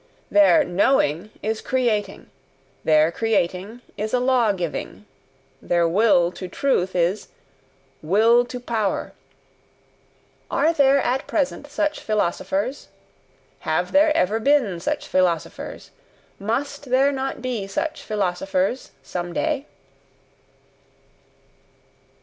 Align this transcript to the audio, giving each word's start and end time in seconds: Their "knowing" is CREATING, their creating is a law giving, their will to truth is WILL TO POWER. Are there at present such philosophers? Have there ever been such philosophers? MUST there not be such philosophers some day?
Their 0.31 0.63
"knowing" 0.63 1.29
is 1.43 1.61
CREATING, 1.61 2.31
their 2.83 3.11
creating 3.11 3.81
is 3.97 4.15
a 4.15 4.19
law 4.19 4.51
giving, 4.51 5.05
their 5.61 5.87
will 5.87 6.31
to 6.31 6.47
truth 6.47 6.95
is 6.95 7.27
WILL 8.01 8.45
TO 8.45 8.59
POWER. 8.59 9.13
Are 10.49 10.73
there 10.73 10.97
at 10.99 11.27
present 11.27 11.67
such 11.67 11.99
philosophers? 11.99 12.87
Have 13.59 13.91
there 13.91 14.11
ever 14.17 14.39
been 14.39 14.79
such 14.79 15.07
philosophers? 15.07 15.91
MUST 16.39 16.85
there 16.85 17.11
not 17.11 17.39
be 17.39 17.67
such 17.67 18.01
philosophers 18.01 18.89
some 19.03 19.33
day? 19.33 19.67